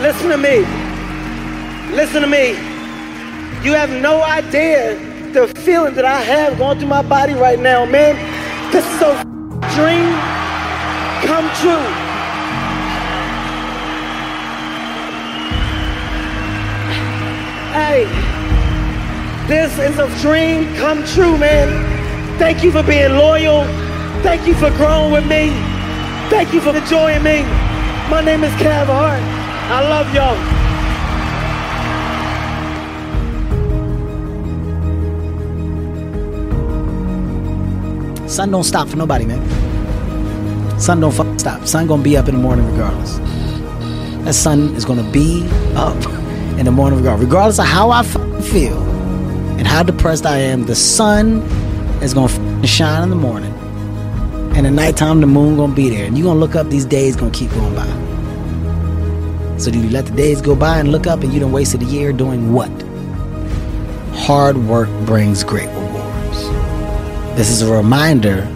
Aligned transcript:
Listen 0.00 0.30
to 0.30 0.38
me. 0.38 0.60
Listen 1.94 2.22
to 2.22 2.26
me. 2.26 2.50
You 3.64 3.72
have 3.72 3.90
no 3.90 4.22
idea 4.22 4.96
the 5.32 5.48
feeling 5.60 5.94
that 5.94 6.04
I 6.04 6.22
have 6.22 6.56
going 6.56 6.78
through 6.78 6.88
my 6.88 7.02
body 7.02 7.34
right 7.34 7.58
now, 7.58 7.84
man. 7.84 8.14
This 8.72 8.86
is 8.86 9.02
a 9.02 9.14
dream 9.74 10.12
come 11.26 11.44
true. 11.60 11.86
Hey, 17.72 18.04
this 19.46 19.78
is 19.78 19.98
a 19.98 20.08
dream 20.20 20.74
come 20.76 21.04
true, 21.04 21.36
man. 21.36 22.38
Thank 22.38 22.62
you 22.62 22.72
for 22.72 22.82
being 22.82 23.12
loyal. 23.12 23.64
Thank 24.22 24.46
you 24.46 24.54
for 24.54 24.70
growing 24.70 25.12
with 25.12 25.26
me. 25.26 25.50
Thank 26.30 26.54
you 26.54 26.60
for 26.60 26.74
enjoying 26.74 27.22
me. 27.22 27.65
My 28.08 28.20
name 28.20 28.44
is 28.44 28.52
Cav 28.52 28.86
Hart. 28.86 29.20
I 29.68 29.80
love 29.88 30.14
y'all. 30.14 30.36
Sun 38.28 38.52
don't 38.52 38.62
stop 38.62 38.86
for 38.86 38.96
nobody, 38.96 39.24
man. 39.26 39.42
Sun 40.78 41.00
don't 41.00 41.12
fucking 41.12 41.40
stop. 41.40 41.66
Sun 41.66 41.88
gonna 41.88 42.04
be 42.04 42.16
up 42.16 42.28
in 42.28 42.36
the 42.36 42.40
morning 42.40 42.70
regardless. 42.70 43.18
That 44.24 44.34
sun 44.34 44.76
is 44.76 44.84
gonna 44.84 45.10
be 45.10 45.44
up 45.74 45.96
in 46.58 46.64
the 46.64 46.70
morning 46.70 47.00
regardless. 47.00 47.26
Regardless 47.26 47.58
of 47.58 47.64
how 47.64 47.90
I 47.90 48.04
feel 48.04 48.78
and 49.58 49.66
how 49.66 49.82
depressed 49.82 50.26
I 50.26 50.38
am, 50.38 50.66
the 50.66 50.76
sun 50.76 51.42
is 52.02 52.14
gonna 52.14 52.64
shine 52.66 53.02
in 53.02 53.10
the 53.10 53.16
morning. 53.16 53.55
And 54.56 54.66
at 54.66 54.72
nighttime, 54.72 55.20
the 55.20 55.26
moon 55.26 55.58
gonna 55.58 55.74
be 55.74 55.90
there. 55.90 56.06
And 56.06 56.16
you 56.16 56.24
gonna 56.24 56.40
look 56.40 56.56
up, 56.56 56.70
these 56.70 56.86
days 56.86 57.14
gonna 57.14 57.30
keep 57.30 57.50
going 57.50 57.74
by. 57.74 57.86
So 59.58 59.70
do 59.70 59.78
you 59.78 59.90
let 59.90 60.06
the 60.06 60.12
days 60.12 60.40
go 60.40 60.56
by 60.56 60.78
and 60.78 60.90
look 60.90 61.06
up 61.06 61.22
and 61.22 61.30
you 61.32 61.40
done 61.40 61.52
wasted 61.52 61.82
a 61.82 61.84
year 61.84 62.10
doing 62.12 62.54
what? 62.54 62.70
Hard 64.14 64.56
work 64.56 64.88
brings 65.04 65.44
great 65.44 65.68
rewards. 65.68 66.48
This 67.36 67.50
is 67.50 67.60
a 67.60 67.70
reminder 67.70 68.48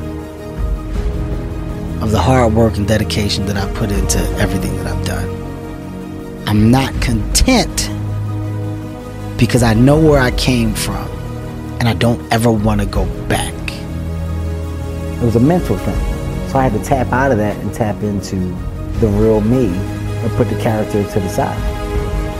of 2.00 2.12
the 2.12 2.18
hard 2.18 2.54
work 2.54 2.78
and 2.78 2.88
dedication 2.88 3.44
that 3.44 3.58
I 3.58 3.70
put 3.74 3.90
into 3.90 4.18
everything 4.38 4.74
that 4.78 4.86
I've 4.86 5.04
done. 5.04 5.28
I'm 6.48 6.70
not 6.70 6.98
content 7.02 7.90
because 9.38 9.62
I 9.62 9.74
know 9.74 10.00
where 10.00 10.18
I 10.18 10.30
came 10.30 10.72
from 10.72 11.06
and 11.78 11.88
I 11.88 11.92
don't 11.92 12.20
ever 12.32 12.50
want 12.50 12.80
to 12.80 12.86
go 12.86 13.04
back. 13.28 13.59
It 15.20 15.24
was 15.24 15.36
a 15.36 15.40
mental 15.40 15.76
thing. 15.78 16.48
So 16.48 16.58
I 16.58 16.68
had 16.68 16.72
to 16.72 16.82
tap 16.84 17.12
out 17.12 17.32
of 17.32 17.38
that 17.38 17.56
and 17.58 17.72
tap 17.72 18.02
into 18.02 18.36
the 19.00 19.08
real 19.08 19.40
me 19.40 19.66
and 19.66 20.30
put 20.32 20.48
the 20.48 20.58
character 20.60 21.02
to 21.02 21.20
the 21.20 21.28
side. 21.28 21.58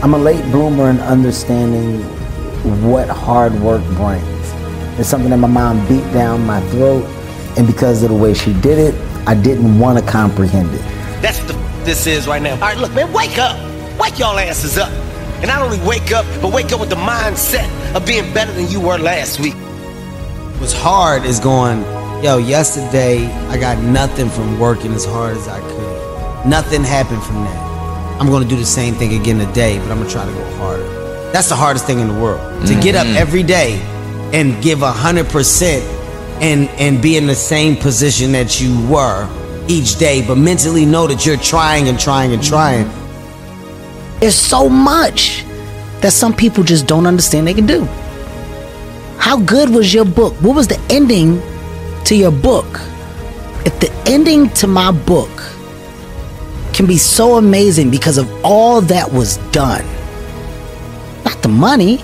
I'm 0.02 0.14
a 0.14 0.18
late 0.18 0.42
bloomer 0.50 0.90
in 0.90 0.98
understanding 1.00 2.00
what 2.90 3.08
hard 3.08 3.54
work 3.60 3.84
brings. 3.96 4.24
It's 4.98 5.08
something 5.08 5.30
that 5.30 5.38
my 5.38 5.48
mom 5.48 5.86
beat 5.88 6.04
down 6.12 6.44
my 6.44 6.60
throat, 6.70 7.04
and 7.56 7.66
because 7.66 8.02
of 8.02 8.10
the 8.10 8.16
way 8.16 8.34
she 8.34 8.52
did 8.54 8.78
it, 8.78 8.94
I 9.26 9.34
didn't 9.34 9.78
want 9.78 9.98
to 9.98 10.10
comprehend 10.10 10.74
it. 10.74 10.82
That's 11.22 11.38
what 11.40 11.48
the 11.48 11.70
this 11.84 12.06
is 12.06 12.26
right 12.26 12.42
now. 12.42 12.52
All 12.52 12.60
right, 12.60 12.76
look, 12.76 12.92
man, 12.94 13.12
wake 13.12 13.38
up. 13.38 13.58
Wake 13.98 14.18
y'all 14.18 14.38
asses 14.38 14.78
up. 14.78 14.90
And 15.40 15.46
not 15.46 15.62
only 15.62 15.78
wake 15.86 16.12
up, 16.12 16.26
but 16.42 16.52
wake 16.52 16.72
up 16.72 16.80
with 16.80 16.90
the 16.90 16.96
mindset 16.96 17.68
of 17.94 18.06
being 18.06 18.32
better 18.34 18.52
than 18.52 18.68
you 18.68 18.80
were 18.80 18.98
last 18.98 19.40
week. 19.40 19.54
What's 20.60 20.74
hard 20.74 21.24
is 21.24 21.40
going, 21.40 21.82
yo, 22.22 22.36
yesterday 22.36 23.26
I 23.48 23.58
got 23.58 23.78
nothing 23.82 24.28
from 24.28 24.58
working 24.58 24.92
as 24.92 25.04
hard 25.04 25.36
as 25.36 25.48
I 25.48 25.60
could. 25.60 26.46
Nothing 26.46 26.82
happened 26.82 27.22
from 27.22 27.36
that. 27.36 28.20
I'm 28.20 28.28
gonna 28.28 28.44
do 28.44 28.56
the 28.56 28.66
same 28.66 28.94
thing 28.94 29.18
again 29.18 29.38
today, 29.38 29.78
but 29.78 29.90
I'm 29.90 29.98
gonna 29.98 30.10
try 30.10 30.26
to 30.26 30.32
go 30.32 30.56
harder. 30.56 30.84
That's 31.32 31.48
the 31.48 31.56
hardest 31.56 31.86
thing 31.86 32.00
in 32.00 32.08
the 32.08 32.20
world. 32.20 32.66
To 32.66 32.74
get 32.80 32.94
up 32.94 33.06
mm-hmm. 33.06 33.16
every 33.16 33.42
day 33.42 33.80
and 34.34 34.62
give 34.62 34.82
a 34.82 34.92
hundred 34.92 35.28
percent 35.28 35.82
and 36.42 36.68
and 36.70 37.00
be 37.00 37.16
in 37.16 37.26
the 37.26 37.34
same 37.34 37.76
position 37.76 38.32
that 38.32 38.60
you 38.60 38.86
were 38.86 39.26
each 39.68 39.96
day, 39.96 40.26
but 40.26 40.36
mentally 40.36 40.84
know 40.84 41.06
that 41.06 41.24
you're 41.24 41.38
trying 41.38 41.88
and 41.88 41.98
trying 41.98 42.32
and 42.32 42.42
trying. 42.42 42.90
There's 44.20 44.34
so 44.34 44.68
much 44.68 45.44
that 46.02 46.12
some 46.12 46.34
people 46.34 46.64
just 46.64 46.86
don't 46.86 47.06
understand 47.06 47.46
they 47.46 47.54
can 47.54 47.66
do. 47.66 47.84
How 49.18 49.38
good 49.38 49.70
was 49.70 49.94
your 49.94 50.04
book? 50.04 50.34
What 50.42 50.56
was 50.56 50.66
the 50.68 50.78
ending 50.90 51.40
to 52.04 52.14
your 52.16 52.30
book? 52.30 52.80
If 53.64 53.78
the 53.80 53.92
ending 54.06 54.48
to 54.50 54.66
my 54.66 54.90
book 54.90 55.30
can 56.72 56.86
be 56.86 56.96
so 56.96 57.36
amazing 57.36 57.90
because 57.90 58.18
of 58.18 58.28
all 58.44 58.80
that 58.82 59.12
was 59.12 59.36
done, 59.52 59.84
not 61.24 61.42
the 61.42 61.48
money, 61.48 62.02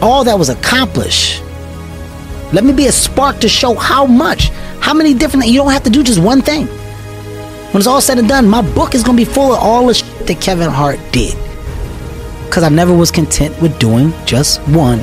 all 0.00 0.24
that 0.24 0.38
was 0.38 0.48
accomplished. 0.48 1.42
Let 2.52 2.64
me 2.64 2.72
be 2.72 2.86
a 2.86 2.92
spark 2.92 3.38
to 3.40 3.48
show 3.48 3.74
how 3.74 4.04
much, 4.04 4.48
how 4.80 4.92
many 4.92 5.14
different, 5.14 5.46
you 5.46 5.58
don't 5.58 5.72
have 5.72 5.84
to 5.84 5.90
do 5.90 6.02
just 6.02 6.18
one 6.18 6.42
thing. 6.42 6.66
When 6.66 7.80
it's 7.80 7.86
all 7.86 8.00
said 8.00 8.18
and 8.18 8.28
done, 8.28 8.48
my 8.48 8.60
book 8.60 8.94
is 8.94 9.02
gonna 9.02 9.16
be 9.16 9.24
full 9.24 9.54
of 9.54 9.60
all 9.60 9.86
the 9.86 9.94
shit 9.94 10.26
that 10.26 10.40
Kevin 10.40 10.70
Hart 10.70 10.98
did. 11.12 11.34
Cause 12.50 12.62
I 12.62 12.68
never 12.68 12.92
was 12.94 13.10
content 13.10 13.58
with 13.62 13.78
doing 13.78 14.12
just 14.26 14.60
one, 14.68 15.00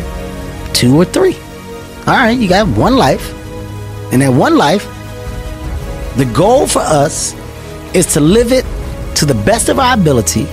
two, 0.74 0.96
or 0.96 1.06
three. 1.06 1.36
Alright, 2.02 2.38
you 2.38 2.48
got 2.48 2.68
one 2.68 2.96
life. 2.96 3.34
And 4.12 4.22
that 4.22 4.32
one 4.32 4.58
life, 4.58 4.84
the 6.18 6.26
goal 6.36 6.68
for 6.68 6.80
us 6.80 7.34
is 7.94 8.06
to 8.14 8.20
live 8.20 8.52
it 8.52 8.66
to 9.16 9.26
the 9.26 9.36
best 9.46 9.70
of 9.70 9.80
our 9.80 9.94
ability 9.94 10.46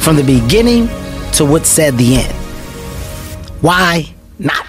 from 0.00 0.16
the 0.16 0.24
beginning 0.24 0.86
to 1.32 1.44
what 1.44 1.66
said 1.66 1.96
the 1.98 2.16
end. 2.16 2.32
Why 3.60 4.12
not? 4.38 4.66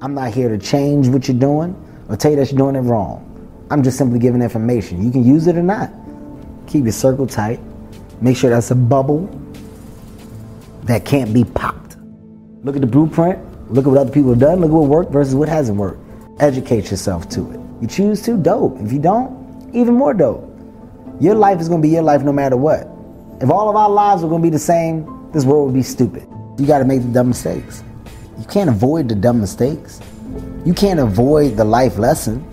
I'm 0.00 0.14
not 0.14 0.32
here 0.32 0.48
to 0.48 0.58
change 0.58 1.08
what 1.08 1.28
you're 1.28 1.38
doing 1.38 1.74
or 2.08 2.16
tell 2.16 2.30
you 2.30 2.36
that 2.36 2.50
you're 2.50 2.58
doing 2.58 2.76
it 2.76 2.80
wrong. 2.80 3.24
I'm 3.70 3.82
just 3.82 3.98
simply 3.98 4.18
giving 4.18 4.42
information. 4.42 5.04
You 5.04 5.10
can 5.10 5.24
use 5.24 5.46
it 5.46 5.56
or 5.56 5.62
not. 5.62 5.90
Keep 6.66 6.84
your 6.84 6.92
circle 6.92 7.26
tight. 7.26 7.60
Make 8.20 8.36
sure 8.36 8.50
that's 8.50 8.70
a 8.70 8.74
bubble 8.74 9.28
that 10.84 11.04
can't 11.04 11.32
be 11.32 11.44
popped. 11.44 11.96
Look 12.64 12.74
at 12.74 12.80
the 12.80 12.86
blueprint. 12.86 13.38
Look 13.70 13.86
at 13.86 13.90
what 13.90 13.98
other 13.98 14.10
people 14.10 14.30
have 14.30 14.38
done. 14.38 14.60
Look 14.60 14.70
at 14.70 14.74
what 14.74 14.88
worked 14.88 15.12
versus 15.12 15.34
what 15.34 15.48
hasn't 15.48 15.78
worked. 15.78 16.00
Educate 16.40 16.90
yourself 16.90 17.28
to 17.30 17.50
it. 17.52 17.60
You 17.80 17.86
choose 17.86 18.22
to, 18.22 18.36
dope. 18.36 18.80
If 18.80 18.92
you 18.92 18.98
don't, 18.98 19.70
even 19.74 19.94
more 19.94 20.14
dope. 20.14 20.44
Your 21.20 21.34
life 21.34 21.60
is 21.60 21.68
going 21.68 21.82
to 21.82 21.86
be 21.86 21.92
your 21.92 22.02
life 22.02 22.22
no 22.22 22.32
matter 22.32 22.56
what. 22.56 22.88
If 23.40 23.50
all 23.50 23.68
of 23.68 23.76
our 23.76 23.90
lives 23.90 24.22
were 24.22 24.28
going 24.28 24.42
to 24.42 24.46
be 24.46 24.50
the 24.50 24.58
same, 24.58 25.30
this 25.32 25.44
world 25.44 25.66
would 25.66 25.74
be 25.74 25.82
stupid. 25.82 26.26
You 26.58 26.66
got 26.66 26.78
to 26.78 26.84
make 26.84 27.02
the 27.02 27.08
dumb 27.08 27.28
mistakes. 27.28 27.84
You 28.38 28.44
can't 28.46 28.70
avoid 28.70 29.08
the 29.08 29.14
dumb 29.14 29.40
mistakes. 29.40 30.00
You 30.64 30.72
can't 30.74 30.98
avoid 30.98 31.56
the 31.56 31.64
life 31.64 31.98
lesson. 31.98 32.44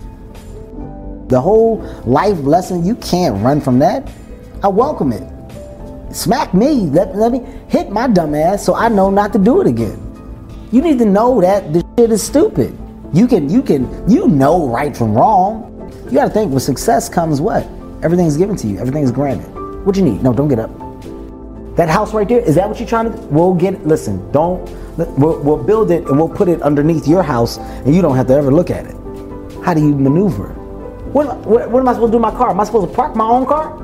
The 1.28 1.40
whole 1.40 1.78
life 2.04 2.38
lesson, 2.40 2.84
you 2.84 2.94
can't 2.96 3.42
run 3.42 3.60
from 3.60 3.78
that. 3.80 4.08
I 4.62 4.68
welcome 4.68 5.12
it. 5.12 5.22
Smack 6.14 6.54
me. 6.54 6.82
Let, 6.86 7.16
let 7.16 7.32
me 7.32 7.40
hit 7.68 7.90
my 7.90 8.06
dumb 8.06 8.34
ass 8.34 8.64
so 8.64 8.74
I 8.74 8.88
know 8.88 9.10
not 9.10 9.32
to 9.32 9.38
do 9.38 9.60
it 9.60 9.66
again. 9.66 10.05
You 10.76 10.82
need 10.82 10.98
to 10.98 11.06
know 11.06 11.40
that 11.40 11.72
this 11.72 11.82
shit 11.98 12.10
is 12.10 12.22
stupid. 12.22 12.76
You 13.14 13.26
can, 13.26 13.48
you 13.48 13.62
can, 13.62 13.88
you 14.06 14.28
know 14.28 14.68
right 14.68 14.94
from 14.94 15.14
wrong. 15.14 15.90
You 16.04 16.10
got 16.10 16.26
to 16.26 16.30
think 16.30 16.52
with 16.52 16.64
success 16.64 17.08
comes 17.08 17.40
what? 17.40 17.66
Everything's 18.02 18.36
given 18.36 18.56
to 18.56 18.66
you. 18.66 18.78
Everything's 18.78 19.10
granted. 19.10 19.48
What 19.86 19.96
you 19.96 20.02
need? 20.02 20.22
No, 20.22 20.34
don't 20.34 20.48
get 20.48 20.58
up. 20.58 20.68
That 21.76 21.88
house 21.88 22.12
right 22.12 22.28
there, 22.28 22.40
is 22.40 22.56
that 22.56 22.68
what 22.68 22.78
you're 22.78 22.86
trying 22.86 23.10
to 23.10 23.16
do? 23.16 23.24
We'll 23.28 23.54
get. 23.54 23.86
Listen, 23.86 24.30
don't, 24.32 24.68
we'll, 25.18 25.40
we'll 25.40 25.64
build 25.64 25.90
it 25.90 26.06
and 26.08 26.18
we'll 26.18 26.28
put 26.28 26.46
it 26.46 26.60
underneath 26.60 27.08
your 27.08 27.22
house 27.22 27.56
and 27.56 27.94
you 27.94 28.02
don't 28.02 28.14
have 28.14 28.26
to 28.26 28.34
ever 28.34 28.52
look 28.52 28.68
at 28.68 28.84
it. 28.84 28.94
How 29.64 29.72
do 29.72 29.80
you 29.80 29.94
maneuver? 29.94 30.48
What, 31.14 31.38
what, 31.46 31.70
what 31.70 31.80
am 31.80 31.88
I 31.88 31.94
supposed 31.94 32.12
to 32.12 32.18
do 32.18 32.20
my 32.20 32.32
car? 32.32 32.50
Am 32.50 32.60
I 32.60 32.64
supposed 32.64 32.90
to 32.90 32.94
park 32.94 33.16
my 33.16 33.26
own 33.26 33.46
car? 33.46 33.78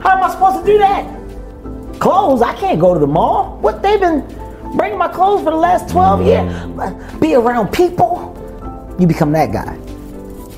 How 0.00 0.18
am 0.18 0.24
I 0.24 0.30
supposed 0.32 0.66
to 0.66 0.72
do 0.72 0.78
that? 0.78 2.00
Clothes, 2.00 2.42
I 2.42 2.56
can't 2.56 2.80
go 2.80 2.92
to 2.92 2.98
the 2.98 3.06
mall. 3.06 3.56
What, 3.60 3.82
they've 3.82 4.00
been 4.00 4.26
bringing 4.74 4.98
my 4.98 5.08
clothes 5.08 5.42
for 5.42 5.50
the 5.50 5.56
last 5.56 5.88
12 5.90 6.26
years. 6.26 7.20
Be 7.20 7.34
around 7.34 7.68
people. 7.68 8.32
You 8.98 9.06
become 9.06 9.32
that 9.32 9.52
guy. 9.52 9.78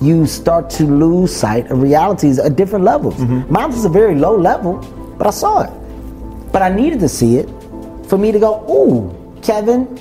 You 0.01 0.27
start 0.27 0.69
to 0.71 0.85
lose 0.85 1.35
sight 1.35 1.71
of 1.71 1.81
realities 1.81 2.39
at 2.39 2.57
different 2.57 2.85
levels. 2.85 3.15
Mm-hmm. 3.15 3.53
Mine 3.53 3.71
was 3.71 3.85
a 3.85 3.89
very 3.89 4.15
low 4.15 4.37
level, 4.37 4.79
but 5.17 5.27
I 5.27 5.31
saw 5.31 5.63
it. 5.63 6.53
But 6.53 6.63
I 6.63 6.69
needed 6.69 7.01
to 7.01 7.09
see 7.09 7.37
it 7.37 7.49
for 8.07 8.19
me 8.19 8.33
to 8.33 8.39
go, 8.39 8.65
ooh, 8.71 9.41
Kevin, 9.43 9.99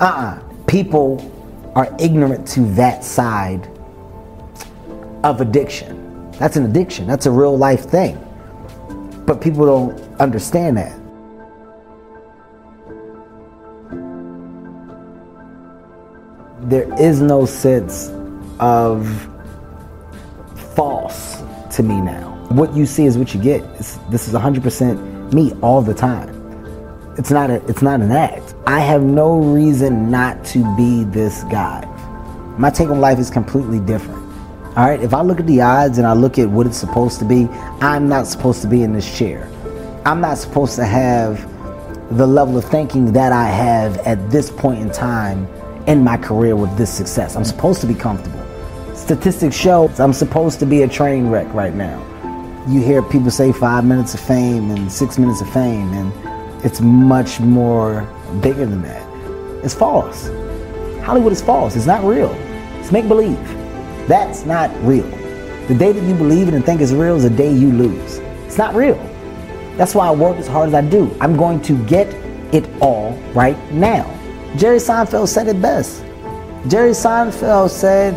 uh 0.00 0.04
uh-uh. 0.04 0.08
uh 0.08 0.48
People 0.66 1.30
are 1.74 1.94
ignorant 1.98 2.48
to 2.48 2.60
that 2.74 3.04
side 3.04 3.68
of 5.22 5.40
addiction. 5.40 6.30
That's 6.32 6.56
an 6.56 6.64
addiction, 6.64 7.06
that's 7.06 7.26
a 7.26 7.30
real 7.30 7.56
life 7.56 7.84
thing. 7.84 8.18
But 9.26 9.40
people 9.40 9.66
don't 9.66 10.20
understand 10.20 10.78
that. 10.78 10.98
There 16.72 16.90
is 16.98 17.20
no 17.20 17.44
sense 17.44 18.10
of 18.58 19.06
false 20.74 21.42
to 21.76 21.82
me 21.82 22.00
now. 22.00 22.30
What 22.48 22.74
you 22.74 22.86
see 22.86 23.04
is 23.04 23.18
what 23.18 23.34
you 23.34 23.42
get. 23.42 23.62
It's, 23.78 23.96
this 24.08 24.26
is 24.26 24.32
100% 24.32 25.34
me 25.34 25.52
all 25.60 25.82
the 25.82 25.92
time. 25.92 26.30
It's 27.18 27.30
not 27.30 27.50
a, 27.50 27.56
it's 27.66 27.82
not 27.82 28.00
an 28.00 28.10
act. 28.10 28.54
I 28.66 28.80
have 28.80 29.02
no 29.02 29.38
reason 29.38 30.10
not 30.10 30.46
to 30.46 30.74
be 30.74 31.04
this 31.04 31.44
guy. 31.50 31.84
My 32.56 32.70
take 32.70 32.88
on 32.88 33.02
life 33.02 33.18
is 33.18 33.28
completely 33.28 33.78
different. 33.78 34.22
All 34.74 34.88
right, 34.88 35.02
if 35.02 35.12
I 35.12 35.20
look 35.20 35.40
at 35.40 35.46
the 35.46 35.60
odds 35.60 35.98
and 35.98 36.06
I 36.06 36.14
look 36.14 36.38
at 36.38 36.48
what 36.48 36.66
it's 36.66 36.78
supposed 36.78 37.18
to 37.18 37.26
be, 37.26 37.48
I'm 37.82 38.08
not 38.08 38.26
supposed 38.26 38.62
to 38.62 38.66
be 38.66 38.82
in 38.82 38.94
this 38.94 39.18
chair. 39.18 39.46
I'm 40.06 40.22
not 40.22 40.38
supposed 40.38 40.76
to 40.76 40.86
have 40.86 41.46
the 42.16 42.26
level 42.26 42.56
of 42.56 42.64
thinking 42.64 43.12
that 43.12 43.30
I 43.30 43.44
have 43.44 43.98
at 44.06 44.30
this 44.30 44.50
point 44.50 44.80
in 44.80 44.90
time 44.90 45.46
in 45.86 46.04
my 46.04 46.16
career 46.16 46.56
with 46.56 46.76
this 46.76 46.92
success. 46.92 47.36
I'm 47.36 47.44
supposed 47.44 47.80
to 47.80 47.86
be 47.86 47.94
comfortable. 47.94 48.40
Statistics 48.94 49.56
show 49.56 49.88
I'm 49.98 50.12
supposed 50.12 50.58
to 50.60 50.66
be 50.66 50.82
a 50.82 50.88
train 50.88 51.28
wreck 51.28 51.52
right 51.54 51.74
now 51.74 52.08
you 52.68 52.80
hear 52.80 53.02
people 53.02 53.30
say 53.30 53.52
five 53.52 53.84
minutes 53.84 54.14
of 54.14 54.20
fame 54.20 54.70
and 54.70 54.90
six 54.90 55.18
minutes 55.18 55.40
of 55.40 55.52
fame, 55.52 55.92
and 55.92 56.64
it's 56.64 56.80
much 56.80 57.40
more 57.40 58.02
bigger 58.40 58.66
than 58.66 58.82
that. 58.82 59.64
It's 59.64 59.74
false. 59.74 60.28
Hollywood 61.02 61.32
is 61.32 61.42
false. 61.42 61.74
It's 61.74 61.86
not 61.86 62.04
real. 62.04 62.32
It's 62.78 62.92
make 62.92 63.08
believe. 63.08 63.38
That's 64.06 64.44
not 64.44 64.70
real. 64.84 65.08
The 65.66 65.74
day 65.74 65.92
that 65.92 66.02
you 66.02 66.14
believe 66.14 66.48
it 66.48 66.54
and 66.54 66.64
think 66.64 66.80
it's 66.80 66.92
real 66.92 67.16
is 67.16 67.24
the 67.24 67.30
day 67.30 67.52
you 67.52 67.72
lose. 67.72 68.18
It's 68.46 68.58
not 68.58 68.74
real. 68.74 68.96
That's 69.76 69.94
why 69.94 70.06
I 70.06 70.12
work 70.12 70.36
as 70.36 70.46
hard 70.46 70.68
as 70.68 70.74
I 70.74 70.82
do. 70.82 71.16
I'm 71.20 71.36
going 71.36 71.60
to 71.62 71.84
get 71.86 72.08
it 72.54 72.68
all 72.80 73.12
right 73.32 73.58
now. 73.72 74.04
Jerry 74.56 74.78
Seinfeld 74.78 75.28
said 75.28 75.48
it 75.48 75.62
best. 75.62 76.02
Jerry 76.68 76.90
Seinfeld 76.90 77.70
said, 77.70 78.14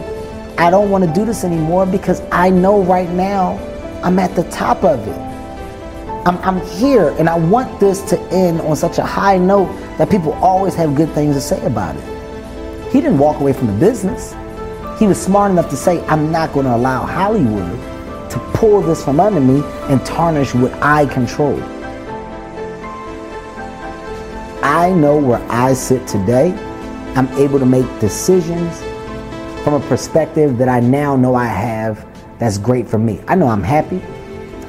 I 0.59 0.69
don't 0.69 0.89
want 0.89 1.05
to 1.05 1.13
do 1.13 1.23
this 1.23 1.45
anymore 1.45 1.85
because 1.85 2.21
I 2.29 2.49
know 2.49 2.83
right 2.83 3.09
now 3.09 3.57
I'm 4.03 4.19
at 4.19 4.35
the 4.35 4.43
top 4.51 4.83
of 4.83 5.07
it. 5.07 5.17
I'm, 6.27 6.37
I'm 6.39 6.59
here 6.67 7.15
and 7.19 7.29
I 7.29 7.37
want 7.37 7.79
this 7.79 8.01
to 8.09 8.19
end 8.31 8.59
on 8.61 8.75
such 8.75 8.97
a 8.97 9.03
high 9.03 9.37
note 9.37 9.67
that 9.97 10.09
people 10.09 10.33
always 10.33 10.75
have 10.75 10.93
good 10.93 11.09
things 11.13 11.35
to 11.35 11.41
say 11.41 11.65
about 11.65 11.95
it. 11.95 12.91
He 12.91 12.99
didn't 12.99 13.17
walk 13.17 13.39
away 13.39 13.53
from 13.53 13.67
the 13.67 13.79
business. 13.79 14.35
He 14.99 15.07
was 15.07 15.21
smart 15.21 15.51
enough 15.51 15.69
to 15.69 15.77
say, 15.77 16.05
I'm 16.07 16.33
not 16.33 16.51
going 16.51 16.65
to 16.65 16.75
allow 16.75 17.05
Hollywood 17.05 17.79
to 18.29 18.39
pull 18.53 18.81
this 18.81 19.03
from 19.03 19.21
under 19.21 19.39
me 19.39 19.61
and 19.89 20.05
tarnish 20.05 20.53
what 20.53 20.73
I 20.81 21.05
control. 21.05 21.57
I 24.65 24.91
know 24.93 25.15
where 25.17 25.45
I 25.51 25.73
sit 25.73 26.07
today. 26.07 26.51
I'm 27.15 27.27
able 27.37 27.59
to 27.59 27.67
make 27.67 27.85
decisions 27.99 28.79
from 29.63 29.75
a 29.75 29.79
perspective 29.87 30.57
that 30.57 30.67
I 30.67 30.79
now 30.79 31.15
know 31.15 31.35
I 31.35 31.45
have 31.45 32.03
that's 32.39 32.57
great 32.57 32.87
for 32.87 32.97
me. 32.97 33.21
I 33.27 33.35
know 33.35 33.47
I'm 33.47 33.61
happy. 33.61 34.01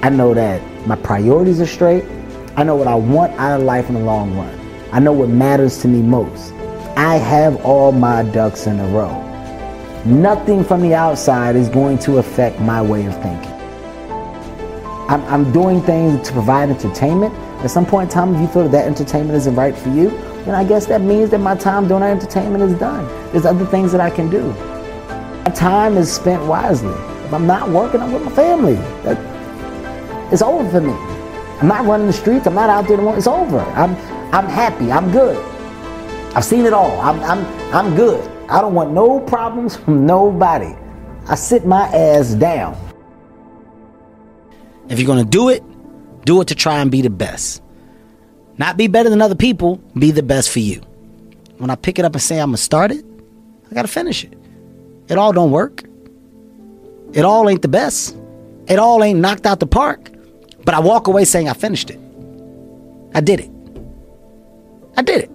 I 0.02 0.10
know 0.10 0.34
that 0.34 0.60
my 0.86 0.96
priorities 0.96 1.62
are 1.62 1.66
straight. 1.66 2.04
I 2.58 2.62
know 2.62 2.76
what 2.76 2.88
I 2.88 2.94
want 2.94 3.32
out 3.40 3.58
of 3.58 3.64
life 3.64 3.88
in 3.88 3.94
the 3.94 4.00
long 4.00 4.36
run. 4.36 4.60
I 4.92 4.98
know 4.98 5.14
what 5.14 5.30
matters 5.30 5.78
to 5.78 5.88
me 5.88 6.02
most. 6.02 6.52
I 6.98 7.14
have 7.14 7.64
all 7.64 7.90
my 7.90 8.22
ducks 8.22 8.66
in 8.66 8.78
a 8.78 8.86
row. 8.88 9.22
Nothing 10.04 10.62
from 10.62 10.82
the 10.82 10.92
outside 10.92 11.56
is 11.56 11.70
going 11.70 11.98
to 12.00 12.18
affect 12.18 12.60
my 12.60 12.82
way 12.82 13.06
of 13.06 13.14
thinking. 13.22 13.55
I'm, 15.08 15.22
I'm 15.26 15.52
doing 15.52 15.80
things 15.82 16.26
to 16.26 16.32
provide 16.32 16.68
entertainment. 16.68 17.32
At 17.62 17.70
some 17.70 17.86
point 17.86 18.10
in 18.10 18.14
time, 18.14 18.34
if 18.34 18.40
you 18.40 18.48
feel 18.48 18.64
that, 18.64 18.72
that 18.72 18.86
entertainment 18.86 19.36
isn't 19.36 19.54
right 19.54 19.76
for 19.76 19.88
you, 19.90 20.10
then 20.44 20.54
I 20.54 20.64
guess 20.64 20.86
that 20.86 21.00
means 21.00 21.30
that 21.30 21.38
my 21.38 21.54
time 21.54 21.86
doing 21.86 22.00
that 22.00 22.10
entertainment 22.10 22.62
is 22.64 22.78
done. 22.78 23.06
There's 23.32 23.46
other 23.46 23.66
things 23.66 23.92
that 23.92 24.00
I 24.00 24.10
can 24.10 24.28
do. 24.28 24.52
My 25.44 25.52
time 25.54 25.96
is 25.96 26.12
spent 26.12 26.44
wisely. 26.44 26.94
If 27.24 27.32
I'm 27.32 27.46
not 27.46 27.70
working, 27.70 28.00
I'm 28.00 28.12
with 28.12 28.24
my 28.24 28.32
family. 28.32 28.74
That, 29.04 30.32
it's 30.32 30.42
over 30.42 30.68
for 30.68 30.80
me. 30.80 30.92
I'm 31.60 31.68
not 31.68 31.86
running 31.86 32.08
the 32.08 32.12
streets. 32.12 32.46
I'm 32.46 32.54
not 32.54 32.68
out 32.68 32.88
there. 32.88 33.16
It's 33.16 33.26
over. 33.26 33.60
I'm, 33.60 33.94
I'm 34.34 34.46
happy. 34.48 34.90
I'm 34.90 35.12
good. 35.12 35.36
I've 36.34 36.44
seen 36.44 36.66
it 36.66 36.72
all. 36.72 37.00
I'm, 37.00 37.20
I'm, 37.22 37.46
I'm 37.72 37.96
good. 37.96 38.28
I 38.48 38.60
don't 38.60 38.74
want 38.74 38.92
no 38.92 39.20
problems 39.20 39.76
from 39.76 40.04
nobody. 40.04 40.74
I 41.28 41.34
sit 41.34 41.64
my 41.64 41.86
ass 41.88 42.34
down. 42.34 42.85
If 44.88 44.98
you're 44.98 45.06
going 45.06 45.24
to 45.24 45.30
do 45.30 45.48
it, 45.48 45.62
do 46.24 46.40
it 46.40 46.48
to 46.48 46.54
try 46.54 46.80
and 46.80 46.90
be 46.90 47.02
the 47.02 47.10
best. 47.10 47.62
Not 48.58 48.76
be 48.76 48.86
better 48.86 49.10
than 49.10 49.20
other 49.20 49.34
people, 49.34 49.76
be 49.98 50.10
the 50.10 50.22
best 50.22 50.50
for 50.50 50.60
you. 50.60 50.80
When 51.58 51.70
I 51.70 51.76
pick 51.76 51.98
it 51.98 52.04
up 52.04 52.14
and 52.14 52.22
say 52.22 52.38
I'm 52.38 52.50
going 52.50 52.56
to 52.56 52.62
start 52.62 52.90
it, 52.90 53.04
I 53.70 53.74
got 53.74 53.82
to 53.82 53.88
finish 53.88 54.24
it. 54.24 54.34
It 55.08 55.18
all 55.18 55.32
don't 55.32 55.50
work. 55.50 55.84
It 57.12 57.24
all 57.24 57.48
ain't 57.48 57.62
the 57.62 57.68
best. 57.68 58.16
It 58.66 58.78
all 58.78 59.02
ain't 59.02 59.20
knocked 59.20 59.46
out 59.46 59.60
the 59.60 59.66
park. 59.66 60.10
But 60.64 60.74
I 60.74 60.80
walk 60.80 61.06
away 61.06 61.24
saying 61.24 61.48
I 61.48 61.52
finished 61.52 61.90
it. 61.90 62.00
I 63.14 63.20
did 63.20 63.40
it. 63.40 63.50
I 64.96 65.02
did 65.02 65.24
it. 65.24 65.30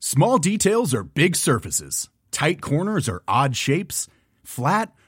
Small 0.00 0.38
details 0.38 0.94
are 0.94 1.02
big 1.02 1.36
surfaces. 1.36 2.08
Tight 2.30 2.60
corners 2.60 3.08
are 3.08 3.22
odd 3.26 3.56
shapes. 3.56 4.08
Flat, 4.44 4.94